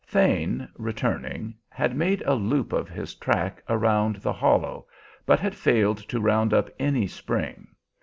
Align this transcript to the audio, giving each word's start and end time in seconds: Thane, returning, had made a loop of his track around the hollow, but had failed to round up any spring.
Thane, 0.03 0.67
returning, 0.79 1.53
had 1.69 1.95
made 1.95 2.23
a 2.25 2.33
loop 2.33 2.73
of 2.73 2.89
his 2.89 3.13
track 3.13 3.61
around 3.69 4.15
the 4.15 4.33
hollow, 4.33 4.87
but 5.27 5.39
had 5.39 5.53
failed 5.53 5.99
to 6.09 6.19
round 6.19 6.55
up 6.55 6.71
any 6.79 7.05
spring. 7.05 7.67